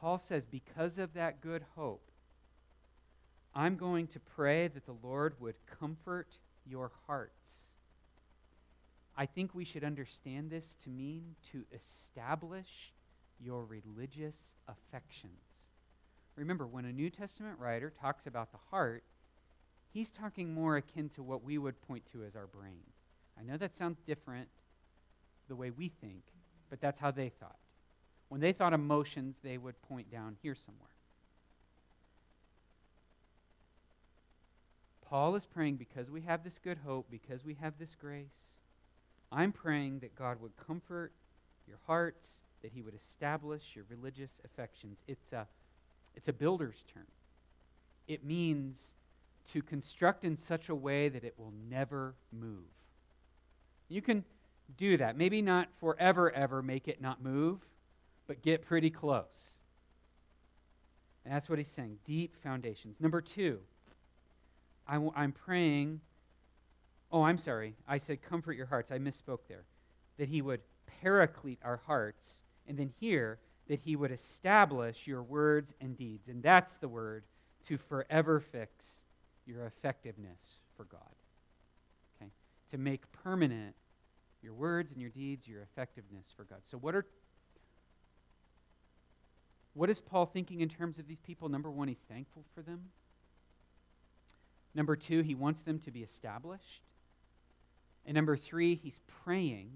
[0.00, 2.02] Paul says, because of that good hope,
[3.54, 6.28] I'm going to pray that the Lord would comfort
[6.66, 7.64] your hearts
[9.16, 12.92] I think we should understand this to mean to establish
[13.40, 15.43] your religious affections.
[16.36, 19.04] Remember, when a New Testament writer talks about the heart,
[19.92, 22.82] he's talking more akin to what we would point to as our brain.
[23.38, 24.48] I know that sounds different
[25.48, 26.22] the way we think,
[26.70, 27.58] but that's how they thought.
[28.28, 30.88] When they thought emotions, they would point down here somewhere.
[35.08, 38.58] Paul is praying because we have this good hope, because we have this grace,
[39.30, 41.12] I'm praying that God would comfort
[41.68, 44.98] your hearts, that He would establish your religious affections.
[45.06, 45.46] It's a,
[46.16, 47.06] it's a builder's term.
[48.06, 48.92] It means
[49.52, 52.64] to construct in such a way that it will never move.
[53.88, 54.24] You can
[54.76, 55.16] do that.
[55.16, 57.60] Maybe not forever, ever make it not move,
[58.26, 59.58] but get pretty close.
[61.24, 63.00] And that's what he's saying deep foundations.
[63.00, 63.58] Number two,
[64.86, 66.00] i w- I'm praying
[67.14, 67.76] Oh, I'm sorry.
[67.86, 68.90] I said comfort your hearts.
[68.90, 69.62] I misspoke there.
[70.18, 70.60] That he would
[71.00, 72.42] paraclete our hearts.
[72.66, 73.38] And then here,
[73.68, 76.28] that he would establish your words and deeds.
[76.28, 77.24] And that's the word
[77.68, 79.02] to forever fix
[79.46, 81.00] your effectiveness for God.
[82.16, 82.30] Okay?
[82.72, 83.74] To make permanent
[84.42, 86.58] your words and your deeds, your effectiveness for God.
[86.70, 87.06] So what are
[89.72, 91.48] what is Paul thinking in terms of these people?
[91.48, 92.90] Number 1, he's thankful for them.
[94.72, 96.82] Number 2, he wants them to be established.
[98.06, 99.70] And number three, he's praying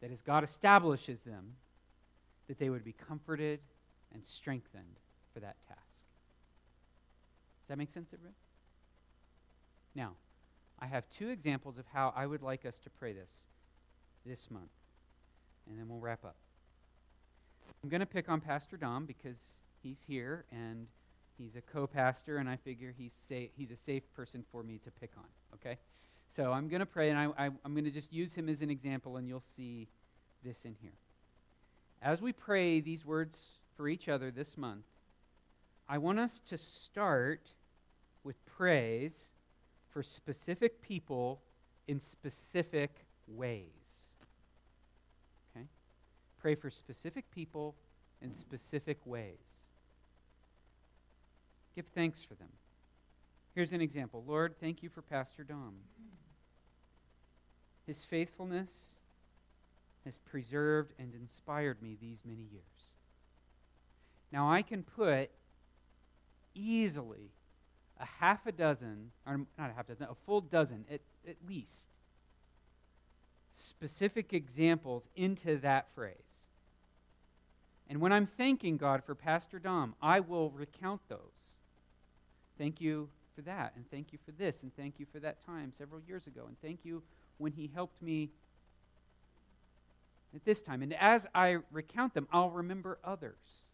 [0.00, 1.54] that as God establishes them,
[2.50, 3.60] that they would be comforted
[4.12, 4.98] and strengthened
[5.32, 6.00] for that task.
[7.62, 8.34] Does that make sense, everybody?
[9.94, 10.14] Now,
[10.80, 13.30] I have two examples of how I would like us to pray this
[14.26, 14.72] this month,
[15.68, 16.34] and then we'll wrap up.
[17.84, 19.38] I'm going to pick on Pastor Dom because
[19.80, 20.88] he's here and
[21.38, 24.80] he's a co pastor, and I figure he's, sa- he's a safe person for me
[24.84, 25.24] to pick on,
[25.54, 25.78] okay?
[26.34, 28.60] So I'm going to pray, and I, I, I'm going to just use him as
[28.60, 29.86] an example, and you'll see
[30.44, 30.90] this in here.
[32.02, 33.36] As we pray these words
[33.76, 34.84] for each other this month,
[35.88, 37.42] I want us to start
[38.24, 39.28] with praise
[39.92, 41.40] for specific people
[41.88, 42.90] in specific
[43.26, 43.66] ways.
[45.56, 45.66] Okay?
[46.40, 47.74] Pray for specific people
[48.22, 49.38] in specific ways.
[51.74, 52.48] Give thanks for them.
[53.54, 55.74] Here's an example Lord, thank you for Pastor Dom.
[57.86, 58.99] His faithfulness
[60.10, 62.64] has preserved and inspired me these many years.
[64.32, 65.30] Now, I can put
[66.52, 67.30] easily
[68.00, 71.90] a half a dozen, or not a half dozen, a full dozen at, at least,
[73.54, 76.16] specific examples into that phrase.
[77.88, 81.18] And when I'm thanking God for Pastor Dom, I will recount those.
[82.58, 85.72] Thank you for that, and thank you for this, and thank you for that time
[85.78, 87.00] several years ago, and thank you
[87.38, 88.30] when he helped me
[90.34, 90.82] at this time.
[90.82, 93.70] And as I recount them, I'll remember others.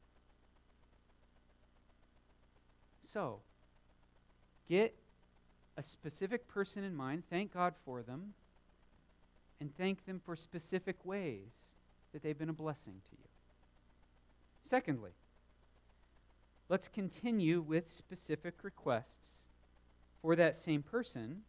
[3.13, 3.41] So,
[4.69, 4.95] get
[5.77, 8.35] a specific person in mind, thank God for them,
[9.61, 11.53] and thank them for specific ways
[12.13, 13.29] that they've been a blessing to you.
[14.69, 15.13] Secondly,
[16.69, 19.47] let's continue with specific requests
[20.23, 21.43] for that same person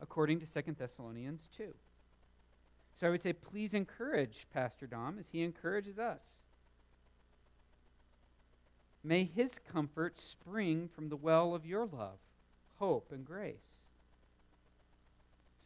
[0.00, 1.72] according to 2 Thessalonians 2.
[2.98, 6.22] So I would say, please encourage Pastor Dom as he encourages us.
[9.04, 12.18] May his comfort spring from the well of your love,
[12.78, 13.86] hope, and grace.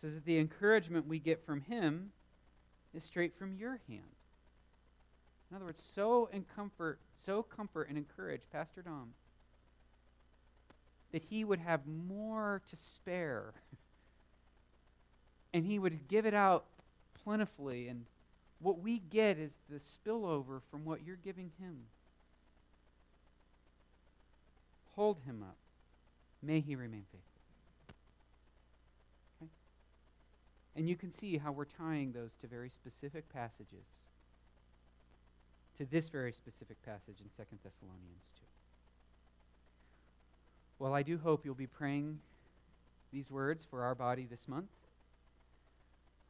[0.00, 2.10] So that the encouragement we get from him
[2.92, 4.16] is straight from your hand.
[5.50, 9.14] In other words, so and comfort, so comfort and encourage Pastor Dom
[11.12, 13.52] that he would have more to spare
[15.54, 16.66] and he would give it out
[17.24, 17.88] plentifully.
[17.88, 18.04] And
[18.60, 21.76] what we get is the spillover from what you're giving him.
[24.96, 25.56] Hold him up.
[26.42, 27.40] May he remain faithful.
[29.42, 29.50] Okay?
[30.76, 33.86] And you can see how we're tying those to very specific passages.
[35.78, 38.42] To this very specific passage in 2 Thessalonians 2.
[40.78, 42.18] Well, I do hope you'll be praying
[43.12, 44.68] these words for our body this month.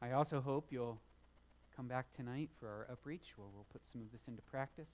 [0.02, 0.98] I also hope you'll
[1.76, 4.88] come back tonight for our upreach where we'll put some of this into practice.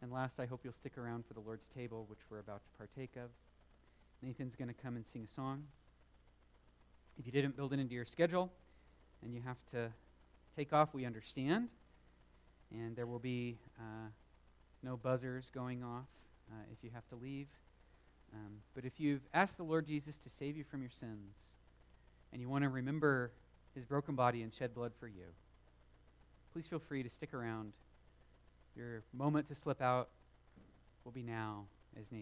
[0.00, 2.70] And last, I hope you'll stick around for the Lord's table, which we're about to
[2.78, 3.30] partake of.
[4.22, 5.64] Nathan's going to come and sing a song.
[7.18, 8.50] If you didn't build it into your schedule
[9.22, 9.92] and you have to
[10.56, 11.68] take off, we understand.
[12.72, 14.08] And there will be uh,
[14.82, 16.08] no buzzers going off
[16.50, 17.48] uh, if you have to leave.
[18.32, 21.34] Um, but if you've asked the Lord Jesus to save you from your sins,
[22.34, 23.30] and you want to remember
[23.76, 25.24] his broken body and shed blood for you,
[26.52, 27.72] please feel free to stick around.
[28.76, 30.08] Your moment to slip out
[31.04, 31.64] will be now
[31.96, 32.12] as Nathan.